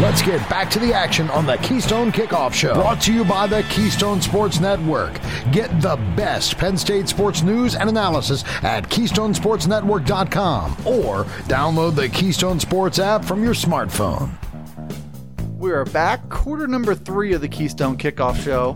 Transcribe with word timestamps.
Let's 0.00 0.22
get 0.22 0.40
back 0.48 0.70
to 0.70 0.78
the 0.78 0.94
action 0.94 1.28
on 1.28 1.44
the 1.44 1.58
Keystone 1.58 2.10
Kickoff 2.10 2.54
Show. 2.54 2.72
Brought 2.72 3.02
to 3.02 3.12
you 3.12 3.22
by 3.22 3.46
the 3.46 3.62
Keystone 3.64 4.22
Sports 4.22 4.58
Network. 4.58 5.20
Get 5.52 5.68
the 5.82 5.96
best 6.16 6.56
Penn 6.56 6.78
State 6.78 7.06
sports 7.06 7.42
news 7.42 7.74
and 7.74 7.86
analysis 7.86 8.42
at 8.62 8.88
KeystonesportsNetwork.com 8.88 10.72
or 10.86 11.24
download 11.44 11.96
the 11.96 12.08
Keystone 12.08 12.58
Sports 12.58 12.98
app 12.98 13.26
from 13.26 13.44
your 13.44 13.52
smartphone. 13.52 14.30
We 15.58 15.70
are 15.70 15.84
back, 15.84 16.26
quarter 16.30 16.66
number 16.66 16.94
three 16.94 17.34
of 17.34 17.42
the 17.42 17.48
Keystone 17.48 17.98
Kickoff 17.98 18.42
Show. 18.42 18.74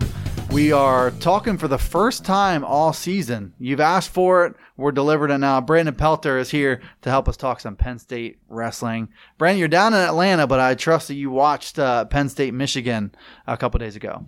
We 0.55 0.71
are 0.71 1.11
talking 1.11 1.57
for 1.57 1.67
the 1.67 1.77
first 1.77 2.23
time 2.23 2.63
all 2.63 2.93
season. 2.93 3.53
You've 3.59 3.81
asked 3.81 4.11
for 4.11 4.45
it. 4.45 4.55
We're 4.77 4.93
delivering 4.93 5.33
it 5.33 5.39
now. 5.39 5.59
Brandon 5.59 5.93
Pelter 5.93 6.37
is 6.37 6.49
here 6.49 6.79
to 7.01 7.09
help 7.09 7.27
us 7.27 7.35
talk 7.35 7.59
some 7.59 7.75
Penn 7.75 7.99
State 7.99 8.39
wrestling. 8.47 9.09
Brandon, 9.37 9.59
you're 9.59 9.67
down 9.67 9.93
in 9.93 9.99
Atlanta, 9.99 10.47
but 10.47 10.61
I 10.61 10.75
trust 10.75 11.09
that 11.09 11.15
you 11.15 11.29
watched 11.29 11.77
uh, 11.77 12.05
Penn 12.05 12.29
State 12.29 12.53
Michigan 12.53 13.13
a 13.45 13.57
couple 13.57 13.79
days 13.79 13.97
ago. 13.97 14.27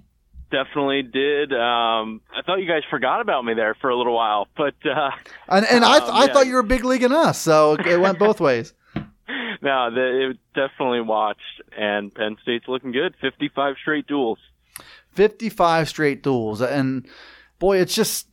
Definitely 0.52 1.04
did. 1.04 1.54
Um, 1.54 2.20
I 2.36 2.42
thought 2.46 2.60
you 2.60 2.68
guys 2.68 2.84
forgot 2.90 3.22
about 3.22 3.46
me 3.46 3.54
there 3.54 3.78
for 3.80 3.90
a 3.90 3.96
little 3.96 4.14
while, 4.14 4.50
but 4.58 4.76
uh, 4.86 5.12
and, 5.48 5.66
and 5.66 5.86
um, 5.86 5.92
I, 5.94 6.00
th- 6.00 6.12
I 6.12 6.26
yeah. 6.26 6.34
thought 6.34 6.46
you 6.46 6.56
were 6.56 6.64
big 6.64 6.84
league 6.84 7.04
in 7.04 7.14
us, 7.14 7.40
so 7.40 7.76
it 7.76 8.02
went 8.02 8.20
both 8.20 8.42
ways. 8.42 8.74
no, 8.96 9.92
the, 9.96 10.32
it 10.32 10.38
definitely 10.54 11.00
watched, 11.00 11.62
and 11.72 12.14
Penn 12.14 12.36
State's 12.42 12.68
looking 12.68 12.92
good. 12.92 13.16
Fifty-five 13.22 13.76
straight 13.82 14.08
duals. 14.08 14.36
55 15.18 15.90
straight 15.90 16.24
duals 16.24 16.62
and 16.62 17.08
boy 17.60 17.78
it's 17.78 17.96
just 17.96 18.28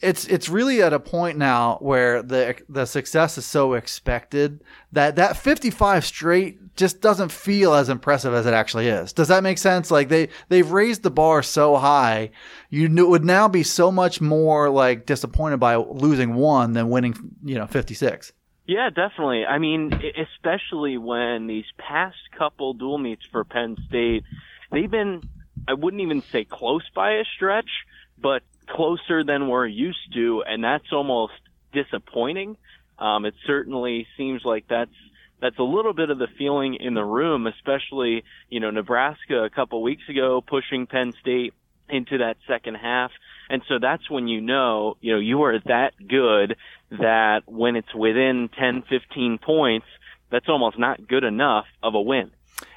it's 0.00 0.26
it's 0.26 0.48
really 0.48 0.82
at 0.82 0.94
a 0.94 0.98
point 0.98 1.36
now 1.36 1.76
where 1.80 2.22
the 2.22 2.56
the 2.68 2.86
success 2.86 3.36
is 3.36 3.44
so 3.44 3.74
expected 3.74 4.64
that 4.92 5.16
that 5.16 5.36
55 5.36 6.04
straight 6.04 6.74
just 6.74 7.02
doesn't 7.02 7.30
feel 7.30 7.74
as 7.74 7.90
impressive 7.90 8.32
as 8.32 8.46
it 8.46 8.54
actually 8.54 8.88
is. 8.88 9.12
Does 9.12 9.28
that 9.28 9.42
make 9.42 9.58
sense? 9.58 9.90
Like 9.90 10.08
they 10.08 10.30
they've 10.48 10.70
raised 10.70 11.02
the 11.02 11.10
bar 11.10 11.42
so 11.42 11.76
high, 11.76 12.30
you 12.70 12.88
would 13.06 13.24
now 13.24 13.48
be 13.48 13.62
so 13.62 13.92
much 13.92 14.22
more 14.22 14.70
like 14.70 15.04
disappointed 15.04 15.58
by 15.58 15.76
losing 15.76 16.34
one 16.34 16.72
than 16.72 16.88
winning, 16.88 17.14
you 17.44 17.56
know, 17.56 17.66
56. 17.66 18.32
Yeah, 18.66 18.88
definitely. 18.88 19.44
I 19.44 19.58
mean, 19.58 19.92
especially 20.16 20.96
when 20.96 21.48
these 21.48 21.64
past 21.76 22.16
couple 22.38 22.72
dual 22.72 22.98
meets 22.98 23.24
for 23.30 23.44
Penn 23.44 23.76
State, 23.88 24.22
they've 24.70 24.90
been 24.90 25.22
I 25.68 25.74
wouldn't 25.74 26.02
even 26.02 26.22
say 26.32 26.44
close 26.44 26.88
by 26.94 27.12
a 27.12 27.24
stretch, 27.36 27.70
but 28.18 28.42
closer 28.66 29.24
than 29.24 29.48
we're 29.48 29.66
used 29.66 30.12
to, 30.14 30.42
and 30.46 30.62
that's 30.62 30.92
almost 30.92 31.34
disappointing. 31.72 32.56
Um, 32.98 33.24
it 33.24 33.34
certainly 33.46 34.06
seems 34.16 34.42
like 34.44 34.66
that's 34.68 34.94
that's 35.40 35.58
a 35.58 35.62
little 35.62 35.94
bit 35.94 36.10
of 36.10 36.18
the 36.18 36.28
feeling 36.38 36.74
in 36.74 36.94
the 36.94 37.04
room, 37.04 37.46
especially 37.46 38.24
you 38.48 38.60
know 38.60 38.70
Nebraska 38.70 39.44
a 39.44 39.50
couple 39.50 39.82
weeks 39.82 40.02
ago 40.08 40.42
pushing 40.46 40.86
Penn 40.86 41.14
State 41.20 41.54
into 41.88 42.18
that 42.18 42.36
second 42.46 42.76
half, 42.76 43.10
and 43.48 43.62
so 43.68 43.78
that's 43.80 44.08
when 44.10 44.28
you 44.28 44.40
know 44.40 44.96
you 45.00 45.14
know 45.14 45.18
you 45.18 45.42
are 45.42 45.58
that 45.66 45.92
good 46.06 46.56
that 46.90 47.42
when 47.46 47.76
it's 47.76 47.94
within 47.94 48.50
10, 48.58 48.82
15 48.88 49.38
points, 49.38 49.86
that's 50.30 50.48
almost 50.48 50.78
not 50.78 51.06
good 51.06 51.24
enough 51.24 51.66
of 51.82 51.94
a 51.94 52.00
win. 52.00 52.30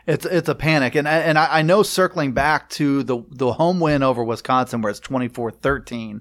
It's 0.05 0.25
it's 0.25 0.49
a 0.49 0.55
panic, 0.55 0.95
and 0.95 1.07
and 1.07 1.37
I, 1.37 1.61
know 1.61 1.81
circling 1.81 2.33
back 2.33 2.69
to 2.71 3.03
the 3.03 3.23
the 3.29 3.53
home 3.53 3.79
win 3.79 4.03
over 4.03 4.23
Wisconsin, 4.23 4.81
where 4.81 4.89
it's 4.89 4.99
24-13, 4.99 6.19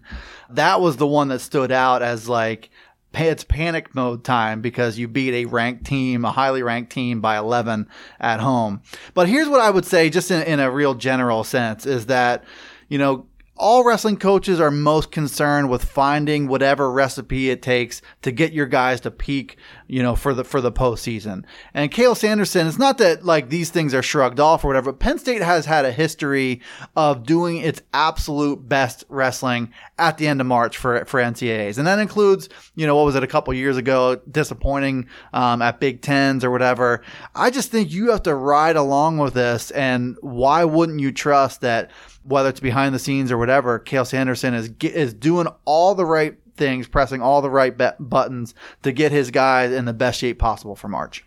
that 0.50 0.80
was 0.80 0.98
the 0.98 1.06
one 1.06 1.28
that 1.28 1.41
stood 1.41 1.72
out 1.72 2.00
as 2.00 2.28
like 2.28 2.70
it's 3.14 3.44
panic 3.44 3.94
mode 3.94 4.24
time 4.24 4.60
because 4.60 4.98
you 4.98 5.08
beat 5.08 5.34
a 5.34 5.46
ranked 5.46 5.84
team, 5.84 6.24
a 6.24 6.30
highly 6.30 6.62
ranked 6.62 6.92
team 6.92 7.20
by 7.20 7.36
11 7.36 7.88
at 8.20 8.41
home. 8.41 8.82
But 9.14 9.28
here's 9.28 9.48
what 9.48 9.60
I 9.60 9.70
would 9.70 9.84
say, 9.84 10.08
just 10.10 10.30
in, 10.30 10.42
in 10.42 10.60
a 10.60 10.70
real 10.70 10.94
general 10.94 11.44
sense, 11.44 11.84
is 11.84 12.06
that 12.06 12.44
you 12.88 12.98
know 12.98 13.26
all 13.56 13.84
wrestling 13.84 14.16
coaches 14.16 14.59
are 14.60 14.71
most 14.71 15.10
concerned 15.10 15.69
with 15.69 15.84
finding 15.84 16.49
whatever 16.49 16.91
recipe 16.91 17.50
it 17.50 17.60
takes 17.60 18.00
to 18.22 18.32
get 18.32 18.53
your 18.53 18.66
guys 18.66 19.00
to 19.03 19.10
peak, 19.10 19.59
you 19.87 20.03
know, 20.03 20.16
for 20.16 20.32
the 20.32 20.43
for 20.43 20.62
the 20.62 20.72
postseason. 20.72 21.44
And 21.75 21.91
Cael 21.91 22.16
Sanderson, 22.16 22.66
it's 22.66 22.78
not 22.78 22.97
that 22.99 23.25
like 23.25 23.50
these 23.50 23.71
things 23.71 23.93
are 23.93 24.03
shrugged 24.03 24.41
off 24.41 24.65
or 24.65 24.69
whatever. 24.69 24.93
Penn 24.93 25.19
State 25.19 25.43
has 25.43 25.66
had 25.66 25.84
a 25.84 25.93
history 25.93 26.62
of 26.97 27.25
doing 27.25 27.59
its 27.59 27.82
absolute 27.93 28.66
best 28.69 29.04
wrestling 29.10 29.72
at 29.99 30.16
the 30.16 30.26
end 30.26 30.41
of 30.41 30.47
March 30.47 30.78
for 30.78 31.05
for 31.05 31.21
NCAAs, 31.21 31.76
and 31.76 31.87
that 31.87 31.99
includes, 31.99 32.49
you 32.75 32.87
know, 32.87 32.97
what 32.97 33.05
was 33.05 33.16
it 33.16 33.22
a 33.22 33.28
couple 33.28 33.53
years 33.53 33.76
ago, 33.76 34.16
disappointing 34.31 35.06
um, 35.34 35.60
at 35.60 35.78
Big 35.78 36.00
Tens 36.00 36.43
or 36.43 36.50
whatever. 36.50 37.03
I 37.34 37.50
just 37.50 37.71
think 37.71 37.93
you 37.93 38.12
have 38.12 38.22
to 38.22 38.34
ride 38.34 38.76
along 38.76 39.19
with 39.19 39.34
this, 39.34 39.71
and 39.72 40.16
why 40.22 40.65
wouldn't 40.65 41.00
you 41.00 41.12
trust 41.12 41.60
that? 41.60 41.91
Whether 42.25 42.50
it's 42.50 42.60
behind 42.60 42.94
the 42.94 42.99
scenes 42.99 43.33
or 43.33 43.38
whatever, 43.38 43.81
Cael 43.81 44.06
Sanderson 44.06 44.55
is 44.55 44.71
is 44.81 45.12
doing 45.15 45.49
all 45.65 45.94
the 45.94 46.06
right 46.06 46.37
things, 46.56 46.87
pressing 46.87 47.22
all 47.22 47.43
the 47.43 47.50
right 47.50 47.77
be- 47.77 47.88
buttons 47.99 48.55
to 48.83 48.93
get 48.93 49.12
his 49.12 49.31
guys 49.31 49.72
in 49.72 49.84
the 49.84 49.93
best 49.93 50.21
shape 50.21 50.38
possible 50.38 50.77
for 50.77 50.88
March. 50.88 51.25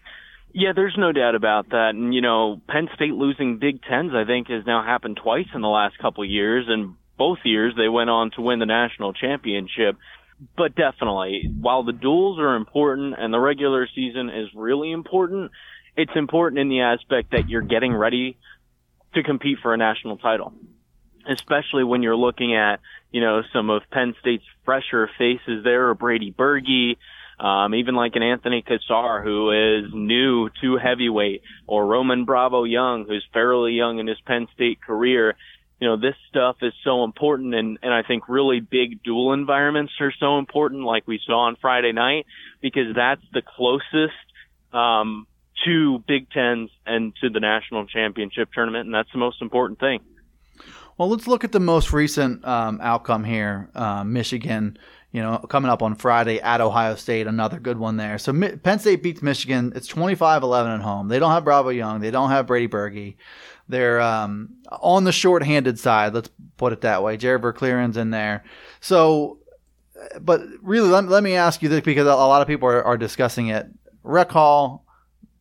Yeah, 0.53 0.71
there's 0.73 0.95
no 0.97 1.11
doubt 1.11 1.35
about 1.35 1.69
that. 1.71 1.91
And 1.95 2.13
you 2.13 2.21
know, 2.21 2.61
Penn 2.69 2.87
State 2.95 3.13
losing 3.13 3.57
Big 3.57 3.81
Tens, 3.83 4.13
I 4.15 4.23
think, 4.25 4.47
has 4.49 4.65
now 4.65 4.83
happened 4.83 5.19
twice 5.21 5.47
in 5.53 5.61
the 5.61 5.67
last 5.67 5.97
couple 5.97 6.23
of 6.23 6.29
years, 6.29 6.65
and 6.69 6.95
both 7.17 7.39
years 7.43 7.73
they 7.75 7.89
went 7.89 8.09
on 8.09 8.31
to 8.31 8.41
win 8.41 8.59
the 8.59 8.65
national 8.65 9.13
championship. 9.13 9.97
But 10.57 10.75
definitely, 10.75 11.49
while 11.59 11.83
the 11.83 11.93
duals 11.93 12.39
are 12.39 12.55
important 12.55 13.15
and 13.17 13.33
the 13.33 13.39
regular 13.39 13.87
season 13.93 14.29
is 14.29 14.47
really 14.55 14.91
important, 14.91 15.51
it's 15.97 16.11
important 16.15 16.59
in 16.59 16.69
the 16.69 16.81
aspect 16.81 17.31
that 17.31 17.49
you're 17.49 17.61
getting 17.61 17.93
ready 17.93 18.37
to 19.13 19.23
compete 19.23 19.59
for 19.61 19.73
a 19.73 19.77
national 19.77 20.17
title 20.17 20.53
especially 21.29 21.83
when 21.83 22.03
you're 22.03 22.15
looking 22.15 22.55
at, 22.55 22.79
you 23.11 23.21
know, 23.21 23.41
some 23.53 23.69
of 23.69 23.83
Penn 23.91 24.15
State's 24.19 24.43
fresher 24.63 25.09
faces 25.17 25.63
there, 25.63 25.89
or 25.89 25.95
Brady 25.95 26.31
Berge, 26.31 26.97
um, 27.39 27.75
even 27.75 27.95
like 27.95 28.15
an 28.15 28.23
Anthony 28.23 28.61
Cassar 28.61 29.21
who 29.21 29.51
is 29.51 29.91
new 29.93 30.49
to 30.61 30.77
heavyweight, 30.77 31.41
or 31.67 31.85
Roman 31.85 32.25
Bravo 32.25 32.63
Young 32.63 33.05
who's 33.07 33.25
fairly 33.33 33.73
young 33.73 33.99
in 33.99 34.07
his 34.07 34.19
Penn 34.25 34.47
State 34.53 34.81
career. 34.81 35.35
You 35.79 35.89
know, 35.89 35.97
this 35.97 36.15
stuff 36.29 36.57
is 36.61 36.73
so 36.83 37.03
important 37.03 37.53
and, 37.53 37.77
and 37.81 37.93
I 37.93 38.03
think 38.03 38.29
really 38.29 38.61
big 38.61 39.03
dual 39.03 39.33
environments 39.33 39.91
are 39.99 40.13
so 40.17 40.39
important 40.39 40.83
like 40.83 41.05
we 41.05 41.19
saw 41.25 41.47
on 41.47 41.57
Friday 41.59 41.91
night 41.91 42.25
because 42.61 42.95
that's 42.95 43.21
the 43.33 43.41
closest, 43.41 44.13
um, 44.71 45.27
to 45.65 46.03
Big 46.07 46.29
Tens 46.29 46.69
and 46.85 47.13
to 47.21 47.29
the 47.29 47.39
national 47.39 47.87
championship 47.87 48.49
tournament. 48.53 48.85
And 48.85 48.93
that's 48.93 49.11
the 49.11 49.19
most 49.19 49.41
important 49.41 49.79
thing. 49.79 49.99
Well, 50.97 51.09
let's 51.09 51.27
look 51.27 51.43
at 51.43 51.51
the 51.51 51.59
most 51.59 51.91
recent 51.91 52.45
um, 52.45 52.79
outcome 52.81 53.25
here. 53.25 53.69
Uh, 53.75 54.05
Michigan, 54.05 54.77
you 55.11 55.21
know, 55.21 55.37
coming 55.37 55.69
up 55.69 55.81
on 55.81 55.95
Friday 55.95 56.39
at 56.39 56.61
Ohio 56.61 56.95
State, 56.95 57.27
another 57.27 57.59
good 57.59 57.77
one 57.77 57.97
there. 57.97 58.17
So 58.17 58.31
Mi- 58.31 58.55
Penn 58.55 58.79
State 58.79 59.03
beats 59.03 59.21
Michigan. 59.21 59.73
It's 59.75 59.91
25-11 59.91 60.75
at 60.75 60.81
home. 60.81 61.09
They 61.09 61.19
don't 61.19 61.31
have 61.31 61.43
Bravo 61.43 61.69
Young. 61.69 61.99
They 61.99 62.11
don't 62.11 62.29
have 62.29 62.47
Brady 62.47 62.67
Berge. 62.67 63.17
They're 63.67 63.99
um, 63.99 64.55
on 64.71 65.03
the 65.03 65.11
short-handed 65.11 65.79
side. 65.79 66.13
Let's 66.13 66.29
put 66.55 66.71
it 66.71 66.81
that 66.81 67.03
way. 67.03 67.17
Jarod 67.17 67.41
Verkleeren's 67.41 67.97
in 67.97 68.11
there. 68.11 68.45
So, 68.79 69.39
but 70.21 70.43
really, 70.61 70.89
let, 70.89 71.09
let 71.09 71.23
me 71.23 71.35
ask 71.35 71.61
you 71.61 71.67
this 71.67 71.81
because 71.81 72.07
a 72.07 72.13
lot 72.13 72.41
of 72.41 72.47
people 72.47 72.69
are, 72.69 72.83
are 72.83 72.97
discussing 72.97 73.47
it. 73.47 73.67
Rec 74.03 74.31
Hall, 74.31 74.84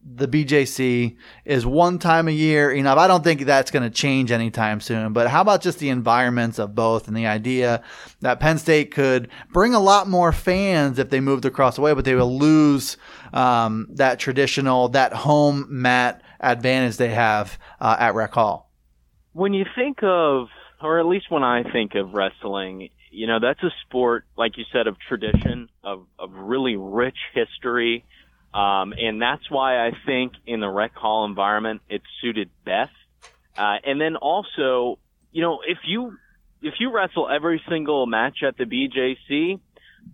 the 0.05 0.29
BJC 0.29 1.17
is 1.45 1.65
one 1.65 1.99
time 1.99 2.29
a 2.29 2.33
year 2.33 2.71
enough? 2.71 2.99
I 2.99 3.07
don't 3.07 3.25
think 3.25 3.43
that's 3.43 3.71
going 3.71 3.83
to 3.83 3.91
change 3.91 4.31
anytime 4.31 4.81
soon. 4.81 5.13
But 5.15 5.29
how 5.29 5.41
about 5.41 5.63
just 5.63 5.79
the 5.79 5.89
environments 5.89 6.59
of 6.59 6.75
both 6.75 7.09
and 7.09 7.17
the 7.17 7.27
idea 7.27 7.83
that 8.21 8.39
Penn 8.39 8.59
State 8.59 8.91
could 8.91 9.29
bring 9.53 9.75
a 9.75 9.81
lot 9.81 10.09
more 10.09 10.31
fans 10.31 10.99
if 10.99 11.09
they 11.09 11.21
moved 11.21 11.47
across 11.47 11.77
the 11.77 11.83
way, 11.83 11.95
but 11.95 12.05
they 12.05 12.15
will 12.15 12.39
lose 12.39 12.99
um, 13.33 13.87
that 13.91 14.19
traditional, 14.19 14.89
that 14.91 15.13
home 15.15 15.67
mat 15.71 16.23
advantage 16.41 16.99
they 16.99 17.11
have 17.11 17.59
uh, 17.81 17.97
at 17.99 18.15
Rec 18.15 18.35
Hall? 18.35 18.71
When 19.33 19.55
you 19.55 19.65
think 19.75 19.99
of, 20.03 20.49
or 20.83 21.01
at 21.01 21.07
least 21.07 21.31
when 21.31 21.43
I 21.43 21.63
think 21.73 21.95
of 21.95 22.13
wrestling, 22.13 22.91
you 23.11 23.27
know, 23.27 23.39
that's 23.41 23.63
a 23.63 23.71
sport, 23.87 24.27
like 24.37 24.59
you 24.59 24.65
said, 24.71 24.87
of 24.87 24.97
tradition, 25.09 25.71
of, 25.83 26.07
of 26.19 26.31
really 26.35 26.77
rich 26.77 27.17
history 27.33 28.05
um, 28.55 28.95
and 28.97 29.21
that's 29.21 29.51
why 29.51 29.85
I 29.85 29.91
think 30.07 30.35
in 30.47 30.61
the 30.61 30.69
rec 30.69 30.95
hall 30.95 31.25
environment, 31.25 31.83
it's 31.91 32.05
suited 32.21 32.51
best. 32.65 32.93
Uh, 33.57 33.77
and 33.85 34.01
then 34.01 34.17
also, 34.17 34.99
you 35.33 35.43
know, 35.43 35.61
if 35.67 35.79
you, 35.85 36.17
if 36.63 36.75
you 36.79 36.93
wrestle 36.93 37.29
every 37.29 37.61
single 37.69 38.07
match 38.07 38.45
at 38.47 38.57
the 38.57 38.65
BJC, 38.65 39.59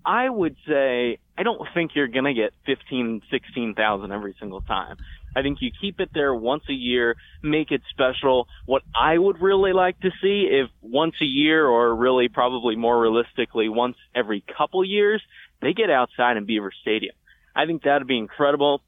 I 0.04 0.28
would 0.28 0.56
say 0.66 1.18
I 1.36 1.42
don't 1.42 1.60
think 1.74 1.92
you're 1.94 2.08
going 2.08 2.24
to 2.24 2.34
get 2.34 2.54
15, 2.64 3.22
16,000 3.30 4.12
every 4.12 4.34
single 4.40 4.62
time. 4.62 4.96
I 5.36 5.42
think 5.42 5.58
you 5.60 5.70
keep 5.78 6.00
it 6.00 6.10
there 6.12 6.34
once 6.34 6.64
a 6.68 6.72
year, 6.72 7.16
make 7.42 7.70
it 7.70 7.82
special. 7.90 8.48
What 8.66 8.82
I 8.98 9.16
would 9.16 9.40
really 9.40 9.72
like 9.72 10.00
to 10.00 10.10
see 10.22 10.48
if 10.50 10.70
once 10.80 11.14
a 11.20 11.24
year 11.24 11.66
or 11.66 11.94
really 11.94 12.28
probably 12.28 12.74
more 12.74 13.00
realistically 13.00 13.68
once 13.68 13.96
every 14.14 14.42
couple 14.56 14.84
years, 14.84 15.22
they 15.60 15.72
get 15.72 15.90
outside 15.90 16.36
in 16.36 16.46
Beaver 16.46 16.72
Stadium. 16.82 17.14
I 17.54 17.66
think 17.66 17.82
that'd 17.82 18.06
be 18.06 18.18
incredible. 18.18 18.82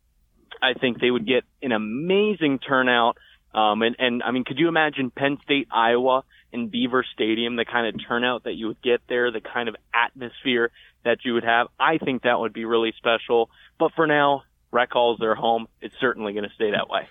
I 0.63 0.75
think 0.75 1.01
they 1.01 1.11
would 1.11 1.27
get 1.27 1.45
an 1.63 1.73
amazing 1.73 2.59
turnout. 2.59 3.17
Um, 3.55 3.83
and, 3.83 3.97
and 3.99 4.23
I 4.23 4.31
mean, 4.31 4.45
could 4.45 4.59
you 4.59 4.69
imagine 4.69 5.11
Penn 5.11 5.39
State, 5.45 5.69
Iowa 5.71 6.25
in 6.53 6.69
Beaver 6.69 7.05
Stadium, 7.15 7.57
the 7.57 7.65
kind 7.65 7.87
of 7.87 8.01
turnout 8.07 8.45
that 8.45 8.55
you 8.55 8.69
would 8.69 8.83
get 8.83 9.01
there, 9.09 9.31
the 9.31 9.41
kind 9.41 9.69
of 9.69 9.77
atmosphere 9.93 10.71
that 11.05 11.19
you 11.25 11.35
would 11.35 11.45
have? 11.45 11.69
I 11.79 11.99
think 11.99 12.23
that 12.23 12.39
would 12.39 12.53
be 12.53 12.65
really 12.65 12.95
special. 12.97 13.51
But 13.79 13.93
for 13.95 14.07
now, 14.07 14.43
Rec 14.71 14.91
Hall's 14.93 15.19
their 15.19 15.35
home. 15.35 15.69
It's 15.81 15.95
certainly 16.01 16.33
going 16.33 16.45
to 16.45 16.55
stay 16.55 16.71
that 16.71 16.89
way. 16.89 17.09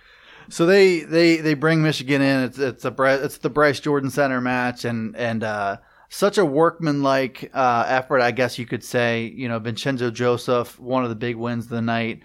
So 0.48 0.66
they, 0.66 1.00
they, 1.00 1.36
they 1.36 1.54
bring 1.54 1.82
Michigan 1.82 2.20
in. 2.20 2.44
It's 2.44 2.58
it's 2.58 2.84
a 2.84 3.24
it's 3.24 3.38
the 3.38 3.50
Bryce 3.50 3.78
Jordan 3.78 4.10
Center 4.10 4.40
match, 4.40 4.84
and 4.84 5.16
and 5.16 5.44
uh, 5.44 5.76
such 6.12 6.36
a 6.36 6.44
workmanlike 6.44 7.50
uh, 7.54 7.86
effort, 7.88 8.20
I 8.20 8.32
guess 8.32 8.58
you 8.58 8.66
could 8.66 8.84
say. 8.84 9.32
You 9.34 9.48
know, 9.48 9.58
Vincenzo 9.58 10.10
Joseph, 10.10 10.78
one 10.78 11.04
of 11.04 11.08
the 11.08 11.16
big 11.16 11.36
wins 11.36 11.64
of 11.64 11.70
the 11.70 11.80
night, 11.80 12.20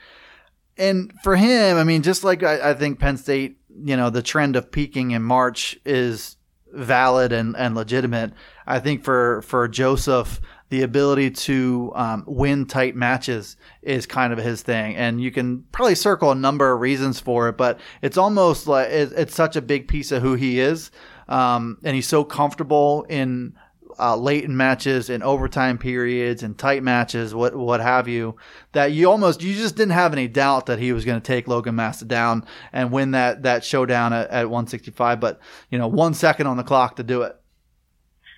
and 0.78 1.14
for 1.24 1.38
him, 1.38 1.78
I 1.78 1.86
mean, 1.86 2.04
just 2.04 2.24
like 2.26 2.44
I, 2.44 2.72
I 2.72 2.74
think 2.74 3.00
Penn 3.00 3.16
State, 3.16 3.60
you 3.70 3.96
know, 3.96 4.10
the 4.10 4.22
trend 4.22 4.58
of 4.58 4.72
peaking 4.72 5.12
in 5.12 5.24
March 5.24 5.80
is 5.86 6.36
valid 6.74 7.32
and, 7.32 7.56
and 7.56 7.76
legitimate. 7.76 8.34
I 8.66 8.80
think 8.80 9.06
for 9.06 9.42
for 9.44 9.70
Joseph, 9.70 10.42
the 10.68 10.82
ability 10.82 11.32
to 11.32 11.94
um, 11.96 12.26
win 12.28 12.66
tight 12.66 12.94
matches 12.94 13.56
is 13.82 14.06
kind 14.06 14.34
of 14.34 14.40
his 14.40 14.64
thing, 14.64 14.98
and 14.98 15.22
you 15.22 15.32
can 15.32 15.64
probably 15.72 15.96
circle 15.96 16.32
a 16.32 16.36
number 16.36 16.74
of 16.74 16.82
reasons 16.82 17.22
for 17.22 17.48
it. 17.48 17.56
But 17.56 17.80
it's 18.02 18.18
almost 18.18 18.68
like 18.68 18.90
it, 18.90 19.14
it's 19.16 19.34
such 19.36 19.56
a 19.56 19.62
big 19.62 19.88
piece 19.88 20.12
of 20.12 20.22
who 20.22 20.34
he 20.34 20.60
is, 20.60 20.92
um, 21.30 21.78
and 21.86 21.96
he's 21.96 22.10
so 22.10 22.26
comfortable 22.26 23.06
in 23.08 23.54
uh, 24.00 24.16
late 24.16 24.44
in 24.44 24.56
matches, 24.56 25.10
in 25.10 25.24
overtime 25.24 25.78
periods, 25.78 26.44
and 26.44 26.58
tight 26.58 26.84
matches, 26.84 27.34
what 27.34 27.56
what 27.56 27.80
have 27.80 28.08
you, 28.08 28.36
that 28.74 28.92
you 28.92 29.10
almost 29.10 29.42
you 29.42 29.54
just 29.56 29.76
didn't 29.76 29.94
have 29.94 30.14
any 30.14 30.28
doubt 30.28 30.66
that 30.68 30.80
he 30.80 30.94
was 30.94 31.06
going 31.06 31.20
to 31.20 31.26
take 31.26 31.48
Logan 31.48 31.76
Massa 31.76 32.06
down 32.06 32.46
and 32.72 32.92
win 32.92 33.12
that 33.12 33.44
that 33.44 33.64
showdown 33.64 34.14
at, 34.14 34.30
at 34.30 34.50
165. 34.50 35.20
But 35.20 35.40
you 35.70 35.78
know, 35.78 35.88
one 35.88 36.14
second 36.14 36.48
on 36.48 36.58
the 36.58 36.64
clock 36.64 36.96
to 36.98 37.04
do 37.04 37.24
it. 37.24 37.36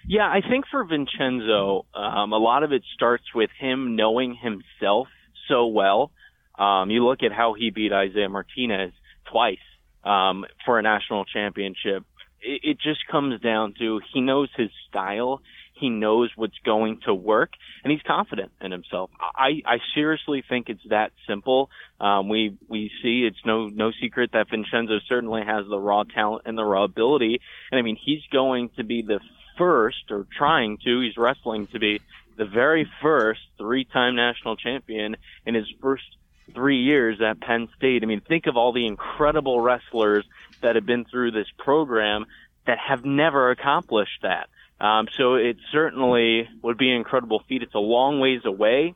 Yeah, 0.07 0.27
I 0.27 0.41
think 0.41 0.65
for 0.71 0.83
Vincenzo, 0.85 1.85
um, 1.94 2.33
a 2.33 2.38
lot 2.38 2.63
of 2.63 2.71
it 2.71 2.83
starts 2.95 3.25
with 3.35 3.50
him 3.59 3.95
knowing 3.95 4.35
himself 4.35 5.07
so 5.47 5.67
well. 5.67 6.12
Um, 6.57 6.89
you 6.89 7.05
look 7.05 7.23
at 7.23 7.31
how 7.31 7.53
he 7.53 7.69
beat 7.69 7.94
Isaiah 7.94 8.29
Martinez 8.29 8.91
twice 9.31 9.57
um, 10.03 10.45
for 10.65 10.79
a 10.79 10.81
national 10.81 11.25
championship. 11.25 12.05
It, 12.41 12.62
it 12.63 12.77
just 12.80 13.07
comes 13.07 13.39
down 13.41 13.74
to 13.80 14.01
he 14.13 14.21
knows 14.21 14.50
his 14.56 14.69
style. 14.89 15.41
He 15.74 15.89
knows 15.89 16.30
what's 16.36 16.57
going 16.65 17.00
to 17.06 17.13
work, 17.13 17.51
and 17.83 17.91
he's 17.91 18.01
confident 18.01 18.51
in 18.59 18.71
himself. 18.71 19.12
I, 19.21 19.62
I 19.65 19.77
seriously 19.95 20.44
think 20.47 20.68
it's 20.68 20.83
that 20.89 21.13
simple. 21.25 21.69
Um, 22.01 22.27
we 22.27 22.57
we 22.68 22.91
see 23.01 23.25
it's 23.25 23.45
no 23.45 23.68
no 23.68 23.91
secret 24.01 24.31
that 24.33 24.50
Vincenzo 24.50 25.00
certainly 25.07 25.41
has 25.45 25.65
the 25.69 25.80
raw 25.80 26.03
talent 26.03 26.44
and 26.45 26.57
the 26.57 26.65
raw 26.65 26.83
ability, 26.83 27.39
and 27.71 27.80
I 27.80 27.81
mean 27.81 27.95
he's 27.95 28.24
going 28.30 28.71
to 28.75 28.83
be 28.83 29.03
the 29.03 29.21
first, 29.57 30.09
or 30.09 30.25
trying 30.38 30.77
to, 30.86 31.01
he's 31.01 31.18
wrestling 31.18 31.68
to 31.68 31.80
be 31.80 32.01
the 32.38 32.45
very 32.45 32.89
first 33.01 33.41
three-time 33.57 34.15
national 34.15 34.56
champion 34.56 35.18
in 35.45 35.53
his 35.53 35.68
first 35.81 36.06
three 36.54 36.84
years 36.84 37.22
at 37.22 37.40
Penn 37.42 37.69
State. 37.78 38.04
I 38.04 38.06
mean, 38.06 38.22
think 38.22 38.48
of 38.48 38.57
all 38.57 38.74
the 38.74 38.86
incredible 38.86 39.60
wrestlers 39.60 40.25
that 40.62 40.75
have 40.75 40.86
been 40.86 41.06
through 41.06 41.31
this 41.31 41.48
program 41.57 42.25
that 42.66 42.78
have 42.78 43.06
never 43.06 43.51
accomplished 43.51 44.22
that. 44.22 44.50
Um, 44.80 45.07
so 45.18 45.36
it 45.36 45.57
certainly 45.72 46.48
would 46.62 46.78
be 46.78 46.90
an 46.90 46.98
incredible 46.98 47.44
feat. 47.48 47.63
It's 47.63 47.75
a 47.75 47.80
long 47.80 48.19
ways 48.19 48.42
away. 48.46 48.96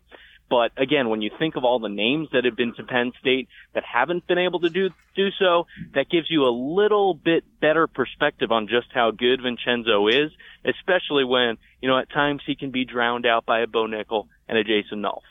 But 0.49 0.71
again, 0.77 1.09
when 1.09 1.21
you 1.21 1.31
think 1.39 1.55
of 1.55 1.63
all 1.63 1.79
the 1.79 1.89
names 1.89 2.29
that 2.31 2.45
have 2.45 2.55
been 2.55 2.75
to 2.75 2.83
Penn 2.83 3.11
State 3.19 3.47
that 3.73 3.83
haven't 3.83 4.27
been 4.27 4.37
able 4.37 4.59
to 4.59 4.69
do 4.69 4.89
do 5.15 5.29
so, 5.39 5.65
that 5.95 6.09
gives 6.09 6.29
you 6.29 6.43
a 6.43 6.53
little 6.53 7.15
bit 7.15 7.43
better 7.59 7.87
perspective 7.87 8.51
on 8.51 8.67
just 8.67 8.87
how 8.93 9.09
good 9.09 9.41
Vincenzo 9.41 10.07
is, 10.07 10.31
especially 10.63 11.23
when 11.23 11.57
you 11.81 11.89
know 11.89 11.97
at 11.97 12.11
times 12.11 12.41
he 12.45 12.55
can 12.55 12.69
be 12.69 12.85
drowned 12.85 13.25
out 13.25 13.47
by 13.47 13.61
a 13.61 13.67
Bo 13.67 13.87
Nickal 13.87 14.27
and 14.47 14.57
a 14.57 14.63
Jason 14.63 15.01
Nolf. 15.01 15.23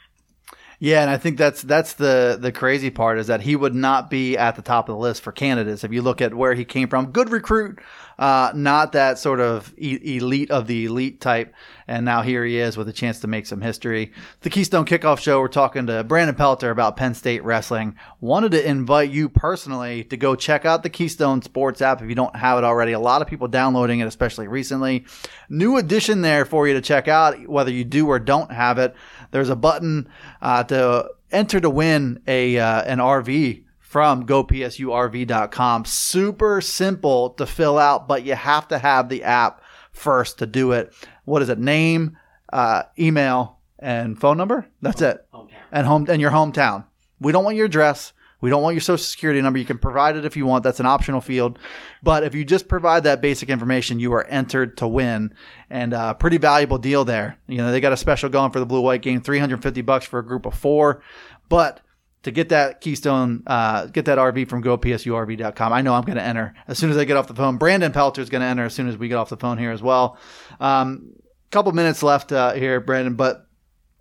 Yeah, 0.84 1.02
and 1.02 1.10
I 1.10 1.16
think 1.16 1.38
that's 1.38 1.62
that's 1.62 1.92
the 1.94 2.36
the 2.40 2.50
crazy 2.50 2.90
part 2.90 3.20
is 3.20 3.28
that 3.28 3.40
he 3.40 3.54
would 3.54 3.72
not 3.72 4.10
be 4.10 4.36
at 4.36 4.56
the 4.56 4.62
top 4.62 4.88
of 4.88 4.96
the 4.96 5.00
list 5.00 5.22
for 5.22 5.30
candidates 5.30 5.84
if 5.84 5.92
you 5.92 6.02
look 6.02 6.20
at 6.20 6.34
where 6.34 6.54
he 6.54 6.64
came 6.64 6.88
from. 6.88 7.12
Good 7.12 7.30
recruit, 7.30 7.78
uh, 8.18 8.50
not 8.52 8.90
that 8.90 9.20
sort 9.20 9.38
of 9.38 9.72
e- 9.78 10.16
elite 10.16 10.50
of 10.50 10.66
the 10.66 10.86
elite 10.86 11.20
type. 11.20 11.54
And 11.86 12.04
now 12.04 12.22
here 12.22 12.44
he 12.44 12.58
is 12.58 12.76
with 12.76 12.88
a 12.88 12.92
chance 12.92 13.20
to 13.20 13.26
make 13.26 13.46
some 13.46 13.60
history. 13.60 14.12
The 14.40 14.50
Keystone 14.50 14.84
Kickoff 14.84 15.20
Show. 15.20 15.40
We're 15.40 15.48
talking 15.48 15.86
to 15.86 16.02
Brandon 16.04 16.34
Pelter 16.34 16.70
about 16.70 16.96
Penn 16.96 17.14
State 17.14 17.44
wrestling. 17.44 17.96
Wanted 18.20 18.52
to 18.52 18.66
invite 18.66 19.10
you 19.10 19.28
personally 19.28 20.04
to 20.04 20.16
go 20.16 20.34
check 20.34 20.64
out 20.64 20.82
the 20.82 20.90
Keystone 20.90 21.42
Sports 21.42 21.82
app 21.82 22.02
if 22.02 22.08
you 22.08 22.14
don't 22.14 22.34
have 22.34 22.58
it 22.58 22.64
already. 22.64 22.92
A 22.92 22.98
lot 22.98 23.22
of 23.22 23.28
people 23.28 23.46
downloading 23.48 24.00
it, 24.00 24.06
especially 24.06 24.48
recently. 24.48 25.04
New 25.48 25.76
addition 25.76 26.22
there 26.22 26.44
for 26.44 26.66
you 26.66 26.74
to 26.74 26.80
check 26.80 27.08
out, 27.08 27.46
whether 27.48 27.70
you 27.70 27.84
do 27.84 28.08
or 28.08 28.18
don't 28.18 28.50
have 28.50 28.78
it. 28.78 28.94
There's 29.32 29.48
a 29.48 29.56
button 29.56 30.08
uh, 30.40 30.62
to 30.72 31.10
enter 31.30 31.60
to 31.60 31.70
win 31.70 32.22
a 32.26 32.58
uh, 32.58 32.82
an 32.82 32.98
RV 32.98 33.64
from 33.78 34.26
gopsurv.com. 34.26 35.84
Super 35.84 36.60
simple 36.60 37.30
to 37.30 37.46
fill 37.46 37.78
out, 37.78 38.08
but 38.08 38.24
you 38.24 38.34
have 38.34 38.68
to 38.68 38.78
have 38.78 39.08
the 39.08 39.22
app 39.22 39.62
first 39.92 40.38
to 40.38 40.46
do 40.46 40.72
it. 40.72 40.92
What 41.24 41.42
is 41.42 41.48
it? 41.48 41.58
Name, 41.58 42.16
uh, 42.52 42.84
email, 42.98 43.58
and 43.78 44.18
phone 44.18 44.38
number. 44.38 44.66
That's 44.80 45.02
it. 45.02 45.26
Hometown. 45.32 45.50
And 45.70 45.86
home 45.86 46.06
and 46.08 46.20
your 46.20 46.30
hometown. 46.30 46.86
We 47.20 47.32
don't 47.32 47.44
want 47.44 47.56
your 47.56 47.66
address. 47.66 48.12
We 48.42 48.50
don't 48.50 48.62
want 48.62 48.74
your 48.74 48.82
social 48.82 49.02
security 49.02 49.40
number. 49.40 49.58
You 49.58 49.64
can 49.64 49.78
provide 49.78 50.16
it 50.16 50.26
if 50.26 50.36
you 50.36 50.44
want. 50.44 50.64
That's 50.64 50.80
an 50.80 50.86
optional 50.86 51.22
field. 51.22 51.58
But 52.02 52.24
if 52.24 52.34
you 52.34 52.44
just 52.44 52.68
provide 52.68 53.04
that 53.04 53.22
basic 53.22 53.48
information, 53.48 53.98
you 53.98 54.12
are 54.12 54.26
entered 54.26 54.76
to 54.78 54.88
win. 54.88 55.32
And 55.70 55.94
a 55.94 55.98
uh, 55.98 56.14
pretty 56.14 56.36
valuable 56.36 56.76
deal 56.76 57.06
there. 57.06 57.38
You 57.46 57.58
know, 57.58 57.72
they 57.72 57.80
got 57.80 57.94
a 57.94 57.96
special 57.96 58.28
going 58.28 58.50
for 58.50 58.58
the 58.58 58.66
blue 58.66 58.82
white 58.82 59.00
game, 59.00 59.22
350 59.22 59.80
bucks 59.80 60.04
for 60.04 60.18
a 60.18 60.26
group 60.26 60.44
of 60.44 60.54
four. 60.54 61.02
But 61.48 61.80
to 62.24 62.30
get 62.30 62.50
that 62.50 62.80
Keystone, 62.80 63.42
uh, 63.46 63.86
get 63.86 64.04
that 64.04 64.18
RV 64.18 64.48
from 64.48 64.62
gopsurv.com. 64.62 65.72
I 65.72 65.80
know 65.80 65.94
I'm 65.94 66.04
going 66.04 66.18
to 66.18 66.22
enter 66.22 66.54
as 66.68 66.78
soon 66.78 66.90
as 66.90 66.98
I 66.98 67.04
get 67.04 67.16
off 67.16 67.28
the 67.28 67.34
phone. 67.34 67.56
Brandon 67.56 67.92
Pelter 67.92 68.20
is 68.20 68.28
going 68.28 68.42
to 68.42 68.46
enter 68.46 68.64
as 68.64 68.74
soon 68.74 68.88
as 68.88 68.96
we 68.98 69.08
get 69.08 69.16
off 69.16 69.28
the 69.30 69.36
phone 69.36 69.56
here 69.56 69.70
as 69.70 69.82
well. 69.82 70.18
Um, 70.60 71.14
couple 71.52 71.70
minutes 71.72 72.02
left 72.02 72.32
uh, 72.32 72.52
here, 72.54 72.80
Brandon, 72.80 73.14
but 73.14 73.46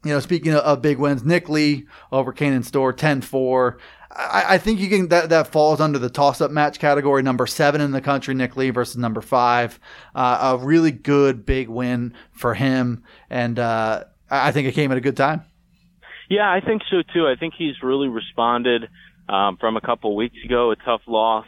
you 0.03 0.11
know, 0.11 0.19
speaking 0.19 0.53
of, 0.53 0.81
big 0.81 0.97
wins, 0.97 1.23
Nick 1.23 1.47
Lee 1.47 1.85
over 2.11 2.33
Kanen 2.33 2.65
Storr, 2.65 2.91
10-4. 2.91 3.77
I, 4.15 4.55
I, 4.55 4.57
think 4.57 4.79
you 4.79 4.89
can 4.89 5.07
that 5.09 5.29
that 5.29 5.47
falls 5.47 5.79
under 5.79 5.97
the 5.97 6.09
toss-up 6.09 6.51
match 6.51 6.79
category. 6.79 7.23
Number 7.23 7.47
seven 7.47 7.81
in 7.81 7.91
the 7.91 8.01
country, 8.01 8.33
Nick 8.33 8.57
Lee 8.57 8.69
versus 8.69 8.97
number 8.97 9.21
five. 9.21 9.79
Uh, 10.13 10.57
a 10.59 10.65
really 10.65 10.91
good 10.91 11.45
big 11.45 11.69
win 11.69 12.13
for 12.31 12.53
him, 12.53 13.03
and 13.29 13.57
uh, 13.57 14.03
I 14.29 14.51
think 14.51 14.67
it 14.67 14.73
came 14.73 14.91
at 14.91 14.97
a 14.97 15.01
good 15.01 15.17
time. 15.17 15.43
Yeah, 16.29 16.51
I 16.51 16.61
think 16.61 16.81
so 16.89 17.01
too. 17.13 17.27
I 17.27 17.35
think 17.39 17.53
he's 17.57 17.81
really 17.83 18.07
responded 18.07 18.89
um, 19.27 19.57
from 19.57 19.77
a 19.77 19.81
couple 19.81 20.15
weeks 20.15 20.37
ago, 20.43 20.71
a 20.71 20.75
tough 20.75 21.01
loss 21.07 21.47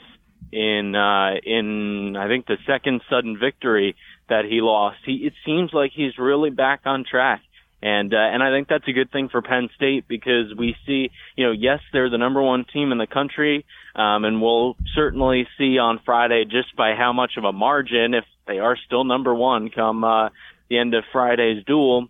in 0.51 0.95
uh, 0.95 1.35
in 1.43 2.15
I 2.17 2.27
think 2.27 2.45
the 2.45 2.57
second 2.67 3.01
sudden 3.09 3.37
victory 3.39 3.95
that 4.29 4.45
he 4.45 4.61
lost. 4.61 4.99
He 5.05 5.25
it 5.25 5.33
seems 5.45 5.71
like 5.73 5.91
he's 5.93 6.17
really 6.17 6.49
back 6.49 6.81
on 6.85 7.03
track. 7.09 7.41
And 7.83 8.13
uh, 8.13 8.17
and 8.17 8.41
I 8.41 8.49
think 8.49 8.69
that's 8.69 8.87
a 8.87 8.93
good 8.93 9.11
thing 9.11 9.27
for 9.27 9.41
Penn 9.41 9.67
State 9.75 10.07
because 10.07 10.55
we 10.57 10.73
see, 10.85 11.11
you 11.35 11.45
know, 11.45 11.51
yes, 11.51 11.81
they're 11.91 12.09
the 12.09 12.17
number 12.17 12.41
one 12.41 12.63
team 12.63 12.93
in 12.93 12.97
the 12.97 13.07
country, 13.07 13.65
um, 13.93 14.23
and 14.23 14.41
we'll 14.41 14.77
certainly 14.95 15.45
see 15.57 15.77
on 15.77 15.99
Friday 16.05 16.45
just 16.45 16.73
by 16.77 16.95
how 16.95 17.11
much 17.11 17.31
of 17.37 17.43
a 17.43 17.51
margin 17.51 18.13
if 18.13 18.23
they 18.47 18.59
are 18.59 18.77
still 18.85 19.03
number 19.03 19.35
one 19.35 19.69
come 19.69 20.05
uh, 20.05 20.29
the 20.69 20.77
end 20.77 20.93
of 20.93 21.03
Friday's 21.11 21.65
dual. 21.65 22.07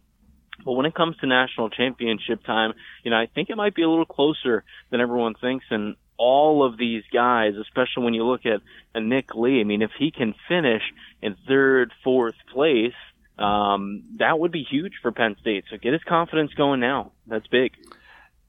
But 0.64 0.74
when 0.74 0.86
it 0.86 0.94
comes 0.94 1.18
to 1.18 1.26
national 1.26 1.72
championship 1.72 2.44
time, 2.46 2.74
you 3.04 3.10
know, 3.10 3.18
I 3.18 3.26
think 3.26 3.50
it 3.50 3.58
might 3.58 3.74
be 3.74 3.82
a 3.82 3.90
little 3.90 4.06
closer 4.06 4.64
than 4.92 5.02
everyone 5.02 5.34
thinks. 5.34 5.66
And 5.72 5.96
all 6.18 6.64
of 6.64 6.78
these 6.78 7.02
guys, 7.12 7.54
especially 7.60 8.04
when 8.04 8.14
you 8.14 8.26
look 8.26 8.46
at 8.46 8.62
a 8.94 9.02
Nick 9.02 9.34
Lee, 9.34 9.60
I 9.60 9.64
mean, 9.64 9.82
if 9.82 9.92
he 9.98 10.12
can 10.12 10.36
finish 10.48 10.84
in 11.20 11.36
third, 11.48 11.92
fourth 12.04 12.36
place, 12.54 12.94
um, 13.38 14.04
that 14.20 14.38
would 14.40 14.52
be 14.52 14.64
huge 14.64 14.94
for 15.02 15.12
Penn 15.12 15.36
State. 15.42 15.66
So 15.70 15.78
get 15.78 15.94
his 15.94 16.04
confidence 16.04 16.54
going 16.54 16.80
now. 16.80 17.12
That's 17.28 17.48
big. 17.48 17.74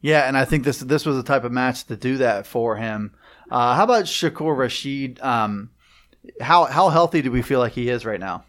Yeah, 0.00 0.28
and 0.28 0.36
I 0.36 0.44
think 0.44 0.64
this 0.64 0.80
this 0.80 1.06
was 1.06 1.16
the 1.16 1.22
type 1.22 1.44
of 1.44 1.52
match 1.52 1.84
to 1.84 1.96
do 1.96 2.18
that 2.18 2.46
for 2.46 2.76
him. 2.76 3.14
Uh, 3.50 3.74
how 3.74 3.84
about 3.84 4.04
Shakur 4.04 4.54
Rasheed? 4.54 5.22
Um, 5.24 5.70
how 6.40 6.64
how 6.66 6.90
healthy 6.90 7.22
do 7.22 7.30
we 7.30 7.42
feel 7.42 7.58
like 7.58 7.72
he 7.72 7.88
is 7.88 8.04
right 8.04 8.20
now? 8.20 8.44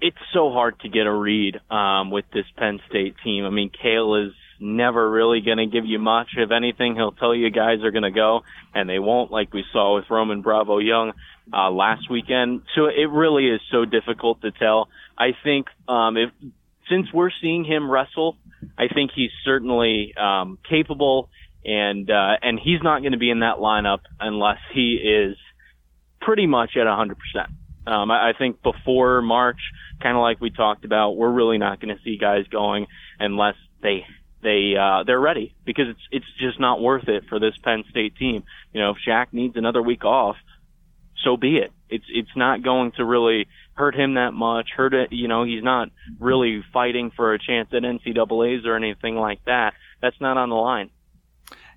It's 0.00 0.16
so 0.32 0.50
hard 0.50 0.78
to 0.80 0.88
get 0.88 1.06
a 1.06 1.12
read 1.12 1.60
um, 1.70 2.10
with 2.10 2.24
this 2.32 2.46
Penn 2.56 2.80
State 2.88 3.16
team. 3.24 3.44
I 3.44 3.50
mean, 3.50 3.70
Cael 3.70 4.26
is 4.26 4.34
never 4.60 5.10
really 5.10 5.40
going 5.40 5.58
to 5.58 5.66
give 5.66 5.84
you 5.84 5.98
much. 5.98 6.28
If 6.36 6.50
anything, 6.50 6.94
he'll 6.96 7.12
tell 7.12 7.34
you 7.34 7.50
guys 7.50 7.82
are 7.82 7.90
going 7.90 8.02
to 8.02 8.10
go, 8.10 8.42
and 8.74 8.88
they 8.88 8.98
won't, 8.98 9.30
like 9.30 9.52
we 9.52 9.64
saw 9.72 9.96
with 9.96 10.08
Roman 10.10 10.42
Bravo 10.42 10.78
Young 10.78 11.12
uh, 11.52 11.70
last 11.70 12.10
weekend. 12.10 12.62
So 12.74 12.86
it 12.86 13.10
really 13.10 13.48
is 13.48 13.60
so 13.70 13.84
difficult 13.84 14.40
to 14.42 14.50
tell. 14.50 14.88
I 15.18 15.30
think 15.42 15.66
um, 15.88 16.16
if 16.16 16.30
since 16.88 17.12
we're 17.12 17.30
seeing 17.40 17.64
him 17.64 17.90
wrestle, 17.90 18.36
I 18.78 18.88
think 18.88 19.10
he's 19.14 19.30
certainly 19.44 20.14
um, 20.16 20.58
capable, 20.68 21.28
and 21.64 22.10
uh, 22.10 22.36
and 22.42 22.58
he's 22.58 22.82
not 22.82 23.00
going 23.00 23.12
to 23.12 23.18
be 23.18 23.30
in 23.30 23.40
that 23.40 23.56
lineup 23.56 24.00
unless 24.20 24.58
he 24.72 24.94
is 24.94 25.36
pretty 26.20 26.46
much 26.46 26.76
at 26.76 26.86
100%. 26.86 27.14
Um, 27.86 28.10
I, 28.10 28.30
I 28.30 28.32
think 28.36 28.62
before 28.62 29.22
March, 29.22 29.60
kind 30.02 30.16
of 30.16 30.20
like 30.20 30.40
we 30.40 30.50
talked 30.50 30.84
about, 30.84 31.16
we're 31.16 31.30
really 31.30 31.58
not 31.58 31.80
going 31.80 31.96
to 31.96 32.02
see 32.02 32.18
guys 32.18 32.46
going 32.50 32.86
unless 33.18 33.54
they 33.82 34.04
they 34.42 34.74
uh, 34.78 35.04
they're 35.04 35.20
ready 35.20 35.54
because 35.64 35.88
it's 35.88 36.00
it's 36.10 36.26
just 36.38 36.60
not 36.60 36.80
worth 36.80 37.08
it 37.08 37.24
for 37.28 37.38
this 37.38 37.54
Penn 37.62 37.84
State 37.90 38.16
team. 38.16 38.44
You 38.72 38.80
know, 38.80 38.90
if 38.90 38.96
Shaq 39.06 39.32
needs 39.32 39.56
another 39.56 39.82
week 39.82 40.04
off, 40.04 40.36
so 41.24 41.36
be 41.36 41.56
it. 41.56 41.72
It's 41.88 42.04
it's 42.08 42.36
not 42.36 42.62
going 42.62 42.92
to 42.92 43.04
really 43.04 43.46
hurt 43.76 43.94
him 43.94 44.14
that 44.14 44.32
much. 44.32 44.70
Hurt 44.76 44.94
it, 44.94 45.12
you 45.12 45.28
know, 45.28 45.44
he's 45.44 45.62
not 45.62 45.90
really 46.18 46.64
fighting 46.72 47.12
for 47.14 47.32
a 47.32 47.38
chance 47.38 47.68
at 47.72 47.82
NCAA's 47.82 48.66
or 48.66 48.74
anything 48.74 49.16
like 49.16 49.44
that. 49.44 49.74
That's 50.02 50.20
not 50.20 50.36
on 50.36 50.48
the 50.48 50.56
line. 50.56 50.90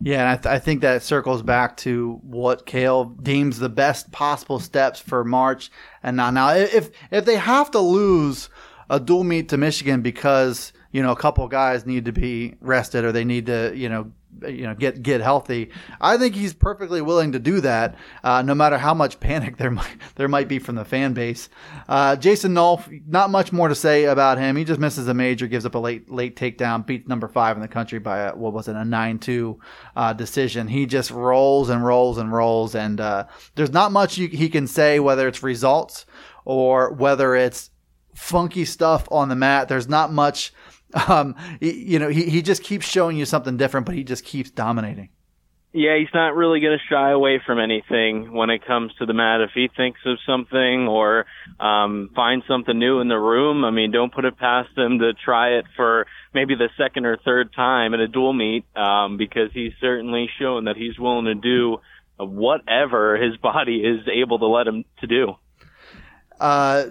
Yeah, 0.01 0.21
and 0.21 0.29
I, 0.29 0.35
th- 0.35 0.45
I 0.45 0.59
think 0.59 0.81
that 0.81 1.03
circles 1.03 1.43
back 1.43 1.75
to 1.77 2.19
what 2.23 2.65
Cael 2.65 3.21
deems 3.21 3.59
the 3.59 3.67
best 3.67 4.11
possible 4.11 4.59
steps 4.59 4.99
for 4.99 5.25
March 5.25 5.69
and 6.01 6.15
now. 6.15 6.31
Now, 6.31 6.53
if 6.53 6.89
if 7.11 7.25
they 7.25 7.35
have 7.35 7.69
to 7.71 7.79
lose 7.79 8.49
a 8.89 8.99
dual 8.99 9.25
meet 9.25 9.49
to 9.49 9.57
Michigan 9.57 10.01
because 10.01 10.71
you 10.91 11.03
know 11.03 11.11
a 11.11 11.17
couple 11.17 11.45
guys 11.49 11.85
need 11.85 12.05
to 12.05 12.13
be 12.13 12.55
rested 12.61 13.03
or 13.03 13.11
they 13.11 13.25
need 13.25 13.47
to 13.47 13.73
you 13.75 13.89
know 13.89 14.11
you 14.47 14.63
know 14.63 14.73
get 14.73 15.01
get 15.01 15.21
healthy. 15.21 15.71
I 15.99 16.17
think 16.17 16.35
he's 16.35 16.53
perfectly 16.53 17.01
willing 17.01 17.33
to 17.33 17.39
do 17.39 17.61
that, 17.61 17.95
uh, 18.23 18.41
no 18.41 18.55
matter 18.55 18.77
how 18.77 18.93
much 18.93 19.19
panic 19.19 19.57
there 19.57 19.71
might 19.71 19.97
there 20.15 20.27
might 20.27 20.47
be 20.47 20.59
from 20.59 20.75
the 20.75 20.85
fan 20.85 21.13
base. 21.13 21.49
Uh, 21.87 22.15
Jason 22.15 22.53
Nolf, 22.53 22.87
not 23.07 23.29
much 23.29 23.51
more 23.51 23.67
to 23.67 23.75
say 23.75 24.05
about 24.05 24.37
him. 24.37 24.55
He 24.55 24.63
just 24.63 24.79
misses 24.79 25.07
a 25.07 25.13
major, 25.13 25.47
gives 25.47 25.65
up 25.65 25.75
a 25.75 25.79
late 25.79 26.09
late 26.09 26.35
takedown, 26.35 26.85
beats 26.85 27.07
number 27.07 27.27
five 27.27 27.55
in 27.55 27.61
the 27.61 27.67
country 27.67 27.99
by 27.99 28.19
a, 28.19 28.35
what 28.35 28.53
was 28.53 28.67
it 28.67 28.75
a 28.75 28.85
nine 28.85 29.19
two 29.19 29.59
uh, 29.95 30.13
decision. 30.13 30.67
He 30.67 30.85
just 30.85 31.11
rolls 31.11 31.69
and 31.69 31.83
rolls 31.83 32.17
and 32.17 32.31
rolls, 32.31 32.75
and 32.75 32.99
uh, 32.99 33.25
there's 33.55 33.71
not 33.71 33.91
much 33.91 34.17
you, 34.17 34.27
he 34.27 34.49
can 34.49 34.67
say 34.67 34.99
whether 34.99 35.27
it's 35.27 35.43
results 35.43 36.05
or 36.45 36.91
whether 36.93 37.35
it's 37.35 37.69
funky 38.15 38.65
stuff 38.65 39.07
on 39.11 39.29
the 39.29 39.35
mat. 39.35 39.67
There's 39.67 39.87
not 39.87 40.11
much 40.11 40.53
um, 41.07 41.35
you 41.59 41.99
know, 41.99 42.09
he, 42.09 42.23
he 42.23 42.41
just 42.41 42.63
keeps 42.63 42.85
showing 42.87 43.17
you 43.17 43.25
something 43.25 43.57
different, 43.57 43.85
but 43.85 43.95
he 43.95 44.03
just 44.03 44.25
keeps 44.25 44.49
dominating. 44.49 45.09
Yeah, 45.71 45.97
he's 45.99 46.13
not 46.15 46.35
really 46.35 46.61
going 46.61 46.79
to 46.79 46.83
shy 46.91 47.11
away 47.11 47.39
from 47.45 47.59
anything 47.59 48.33
when 48.33 48.49
it 48.49 48.65
comes 48.65 48.91
to 48.95 49.05
the 49.05 49.13
mat. 49.13 49.41
If 49.41 49.51
he 49.53 49.69
thinks 49.77 49.99
of 50.03 50.17
something 50.25 50.87
or 50.87 51.27
um, 51.59 52.09
finds 52.15 52.47
something 52.47 52.77
new 52.77 53.01
in 53.01 53.07
the 53.07 53.19
room, 53.19 53.63
I 53.63 53.69
mean, 53.69 53.91
don't 53.91 54.11
put 54.11 54.25
it 54.25 54.35
past 54.35 54.75
him 54.75 54.97
to 54.97 55.13
try 55.13 55.59
it 55.59 55.65
for 55.75 56.07
maybe 56.33 56.55
the 56.55 56.69
second 56.75 57.05
or 57.05 57.17
third 57.17 57.53
time 57.53 57.93
in 57.93 58.01
a 58.01 58.07
dual 58.07 58.33
meet 58.33 58.65
um, 58.75 59.17
because 59.17 59.51
he's 59.53 59.73
certainly 59.79 60.27
shown 60.39 60.65
that 60.65 60.75
he's 60.75 60.97
willing 60.97 61.25
to 61.25 61.35
do 61.35 61.77
whatever 62.17 63.17
his 63.17 63.37
body 63.37 63.77
is 63.77 64.07
able 64.11 64.39
to 64.39 64.47
let 64.47 64.67
him 64.67 64.85
to 65.01 65.07
do. 65.07 65.35
Uh, 66.39 66.85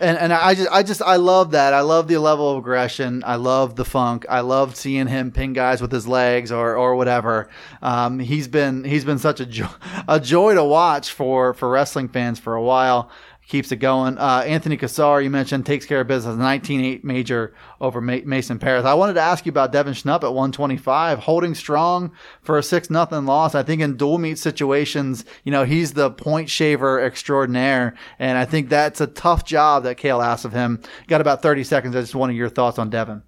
and 0.00 0.16
and 0.16 0.32
I 0.32 0.54
just 0.54 0.70
I 0.70 0.82
just 0.82 1.02
I 1.02 1.16
love 1.16 1.50
that. 1.50 1.74
I 1.74 1.80
love 1.80 2.08
the 2.08 2.16
level 2.18 2.50
of 2.50 2.58
aggression. 2.58 3.22
I 3.26 3.36
love 3.36 3.76
the 3.76 3.84
funk. 3.84 4.24
I 4.28 4.40
love 4.40 4.74
seeing 4.74 5.06
him 5.06 5.30
pin 5.30 5.52
guys 5.52 5.82
with 5.82 5.92
his 5.92 6.08
legs 6.08 6.50
or 6.50 6.76
or 6.76 6.96
whatever. 6.96 7.50
Um, 7.82 8.18
he's 8.18 8.48
been 8.48 8.84
he's 8.84 9.04
been 9.04 9.18
such 9.18 9.40
a 9.40 9.46
joy, 9.46 9.68
a 10.08 10.18
joy 10.18 10.54
to 10.54 10.64
watch 10.64 11.12
for 11.12 11.52
for 11.52 11.68
wrestling 11.68 12.08
fans 12.08 12.38
for 12.38 12.54
a 12.54 12.62
while 12.62 13.10
keeps 13.46 13.72
it 13.72 13.76
going. 13.76 14.16
Uh, 14.18 14.42
Anthony 14.46 14.76
Cassar, 14.76 15.20
you 15.20 15.30
mentioned, 15.30 15.66
takes 15.66 15.84
care 15.84 16.00
of 16.00 16.06
business. 16.06 16.36
19-8 16.36 17.04
major 17.04 17.54
over 17.80 18.00
Mason 18.00 18.58
Parris. 18.58 18.84
I 18.84 18.94
wanted 18.94 19.14
to 19.14 19.20
ask 19.20 19.44
you 19.44 19.50
about 19.50 19.72
Devin 19.72 19.94
Schnupp 19.94 20.22
at 20.22 20.32
125, 20.32 21.18
holding 21.20 21.54
strong 21.54 22.12
for 22.40 22.56
a 22.56 22.62
six 22.62 22.88
nothing 22.88 23.26
loss. 23.26 23.54
I 23.54 23.62
think 23.62 23.82
in 23.82 23.96
dual 23.96 24.18
meet 24.18 24.38
situations, 24.38 25.24
you 25.44 25.52
know, 25.52 25.64
he's 25.64 25.92
the 25.92 26.10
point 26.10 26.48
shaver 26.48 27.02
extraordinaire, 27.02 27.94
and 28.18 28.38
I 28.38 28.44
think 28.44 28.68
that's 28.68 29.00
a 29.00 29.06
tough 29.06 29.44
job 29.44 29.82
that 29.82 29.98
Cael 29.98 30.24
asks 30.24 30.44
of 30.44 30.52
him. 30.52 30.80
Got 31.08 31.20
about 31.20 31.42
30 31.42 31.64
seconds. 31.64 31.96
I 31.96 32.00
just 32.00 32.14
wanted 32.14 32.36
your 32.36 32.48
thoughts 32.48 32.78
on 32.78 32.90
Devin. 32.90 33.22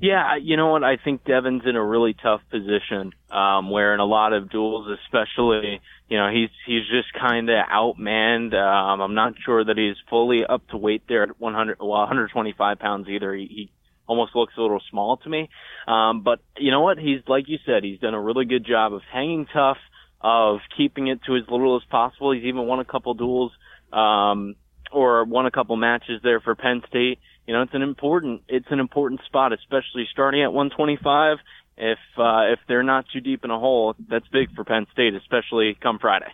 Yeah, 0.00 0.36
you 0.36 0.56
know 0.56 0.68
what? 0.68 0.84
I 0.84 0.96
think 0.96 1.24
Devin's 1.24 1.62
in 1.66 1.76
a 1.76 1.84
really 1.84 2.14
tough 2.14 2.40
position, 2.50 3.12
um, 3.30 3.70
where 3.70 3.94
in 3.94 4.00
a 4.00 4.04
lot 4.04 4.32
of 4.32 4.44
duals, 4.44 4.92
especially 5.04 5.80
you 6.08 6.18
know, 6.18 6.30
he's 6.30 6.50
he's 6.66 6.82
just 6.90 7.12
kind 7.18 7.48
of 7.48 7.56
outmanned. 7.66 8.54
Um, 8.54 9.00
I'm 9.00 9.14
not 9.14 9.34
sure 9.44 9.64
that 9.64 9.76
he's 9.76 9.96
fully 10.10 10.44
up 10.44 10.66
to 10.68 10.76
weight 10.76 11.02
there 11.08 11.22
at 11.22 11.40
100, 11.40 11.78
well, 11.80 11.88
125 11.90 12.78
pounds 12.78 13.08
either. 13.08 13.34
He, 13.34 13.46
he 13.46 13.70
almost 14.06 14.36
looks 14.36 14.52
a 14.58 14.60
little 14.60 14.82
small 14.90 15.16
to 15.18 15.28
me. 15.28 15.48
Um, 15.88 16.22
but 16.22 16.40
you 16.58 16.70
know 16.70 16.82
what? 16.82 16.98
He's 16.98 17.20
like 17.26 17.48
you 17.48 17.58
said, 17.64 17.84
he's 17.84 18.00
done 18.00 18.14
a 18.14 18.20
really 18.20 18.44
good 18.44 18.66
job 18.66 18.92
of 18.92 19.00
hanging 19.12 19.46
tough, 19.52 19.78
of 20.20 20.58
keeping 20.76 21.06
it 21.06 21.20
to 21.26 21.36
as 21.36 21.42
little 21.48 21.76
as 21.76 21.82
possible. 21.90 22.32
He's 22.32 22.44
even 22.44 22.66
won 22.66 22.80
a 22.80 22.84
couple 22.84 23.16
duals, 23.16 23.50
um, 23.96 24.56
or 24.92 25.24
won 25.24 25.46
a 25.46 25.50
couple 25.50 25.76
matches 25.76 26.20
there 26.22 26.40
for 26.40 26.54
Penn 26.54 26.82
State. 26.88 27.18
You 27.46 27.54
know, 27.54 27.62
it's 27.62 27.74
an 27.74 27.82
important, 27.82 28.42
it's 28.48 28.66
an 28.70 28.80
important 28.80 29.20
spot, 29.26 29.52
especially 29.52 30.08
starting 30.10 30.42
at 30.42 30.52
125 30.52 31.38
if 31.76 31.98
uh, 32.16 32.52
if 32.52 32.60
they're 32.68 32.82
not 32.82 33.06
too 33.12 33.20
deep 33.20 33.44
in 33.44 33.50
a 33.50 33.58
hole, 33.58 33.94
that's 34.08 34.28
big 34.28 34.54
for 34.54 34.64
Penn 34.64 34.86
State, 34.92 35.14
especially 35.14 35.76
come 35.80 35.98
Friday. 35.98 36.32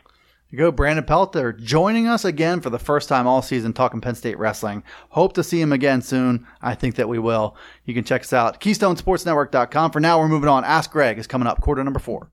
You 0.51 0.59
go, 0.59 0.73
Brandon 0.73 1.05
Pelter, 1.05 1.53
joining 1.53 2.09
us 2.09 2.25
again 2.25 2.61
for 2.61 2.71
the 2.71 2.79
first 2.79 3.09
time 3.09 3.29
all 3.29 3.41
season 3.41 3.73
talking 3.73 4.01
Penn 4.01 4.17
State 4.17 4.37
wrestling. 4.37 4.83
Hope 5.11 5.33
to 5.35 5.45
see 5.45 5.61
him 5.61 5.73
again 5.73 6.03
soon. 6.03 6.45
I 6.61 6.75
think 6.75 6.97
that 6.97 7.09
we 7.09 7.21
will. 7.21 7.57
You 7.85 7.95
can 7.95 8.03
check 8.03 8.23
us 8.23 8.33
out, 8.33 8.61
KeystoneSportsNetwork.com. 8.61 9.93
For 9.93 10.01
now, 10.01 10.19
we're 10.19 10.29
moving 10.29 10.49
on. 10.49 10.65
Ask 10.65 10.91
Greg 10.91 11.19
is 11.19 11.29
coming 11.29 11.47
up, 11.47 11.61
quarter 11.61 11.85
number 11.85 12.01
four. 12.01 12.33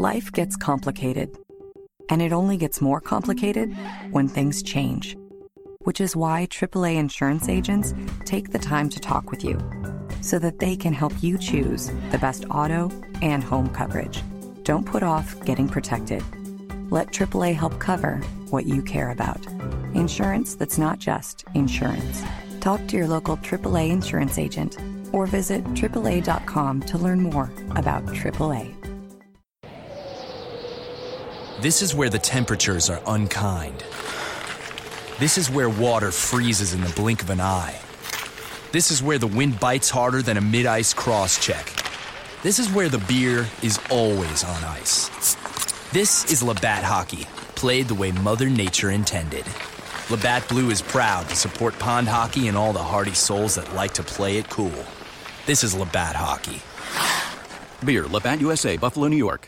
Life 0.00 0.32
gets 0.32 0.56
complicated, 0.56 1.36
and 2.08 2.22
it 2.22 2.32
only 2.32 2.56
gets 2.56 2.80
more 2.80 3.02
complicated 3.02 3.76
when 4.12 4.28
things 4.28 4.62
change. 4.62 5.14
Which 5.80 6.00
is 6.00 6.16
why 6.16 6.46
AAA 6.46 6.96
insurance 6.96 7.50
agents 7.50 7.92
take 8.24 8.50
the 8.50 8.58
time 8.58 8.88
to 8.88 8.98
talk 8.98 9.30
with 9.30 9.44
you 9.44 9.58
so 10.22 10.38
that 10.38 10.58
they 10.58 10.74
can 10.74 10.94
help 10.94 11.12
you 11.22 11.36
choose 11.36 11.90
the 12.12 12.18
best 12.18 12.46
auto 12.50 12.90
and 13.20 13.44
home 13.44 13.68
coverage. 13.74 14.22
Don't 14.62 14.86
put 14.86 15.02
off 15.02 15.38
getting 15.44 15.68
protected. 15.68 16.24
Let 16.90 17.08
AAA 17.08 17.54
help 17.54 17.78
cover 17.78 18.22
what 18.48 18.64
you 18.64 18.80
care 18.80 19.10
about. 19.10 19.46
Insurance 19.92 20.54
that's 20.54 20.78
not 20.78 20.98
just 20.98 21.44
insurance. 21.52 22.24
Talk 22.62 22.86
to 22.86 22.96
your 22.96 23.06
local 23.06 23.36
AAA 23.36 23.90
insurance 23.90 24.38
agent 24.38 24.78
or 25.12 25.26
visit 25.26 25.62
AAA.com 25.74 26.80
to 26.84 26.96
learn 26.96 27.20
more 27.20 27.52
about 27.76 28.06
AAA. 28.06 28.79
This 31.60 31.82
is 31.82 31.94
where 31.94 32.08
the 32.08 32.18
temperatures 32.18 32.88
are 32.88 33.02
unkind. 33.06 33.84
This 35.18 35.36
is 35.36 35.50
where 35.50 35.68
water 35.68 36.10
freezes 36.10 36.72
in 36.72 36.80
the 36.80 36.88
blink 36.88 37.20
of 37.20 37.28
an 37.28 37.42
eye. 37.42 37.78
This 38.72 38.90
is 38.90 39.02
where 39.02 39.18
the 39.18 39.26
wind 39.26 39.60
bites 39.60 39.90
harder 39.90 40.22
than 40.22 40.38
a 40.38 40.40
mid 40.40 40.64
ice 40.64 40.94
cross 40.94 41.38
check. 41.38 41.70
This 42.42 42.58
is 42.58 42.70
where 42.70 42.88
the 42.88 42.96
beer 42.96 43.46
is 43.62 43.78
always 43.90 44.42
on 44.42 44.64
ice. 44.64 45.10
This 45.92 46.32
is 46.32 46.42
Labatt 46.42 46.82
Hockey, 46.82 47.26
played 47.56 47.88
the 47.88 47.94
way 47.94 48.10
Mother 48.10 48.48
Nature 48.48 48.90
intended. 48.90 49.44
Labatt 50.08 50.48
Blue 50.48 50.70
is 50.70 50.80
proud 50.80 51.28
to 51.28 51.36
support 51.36 51.78
pond 51.78 52.08
hockey 52.08 52.48
and 52.48 52.56
all 52.56 52.72
the 52.72 52.82
hardy 52.82 53.12
souls 53.12 53.56
that 53.56 53.74
like 53.74 53.92
to 53.92 54.02
play 54.02 54.38
it 54.38 54.48
cool. 54.48 54.86
This 55.44 55.62
is 55.62 55.74
Labatt 55.74 56.16
Hockey. 56.16 56.62
Beer, 57.84 58.06
Labatt 58.06 58.40
USA, 58.40 58.78
Buffalo, 58.78 59.08
New 59.08 59.16
York. 59.18 59.46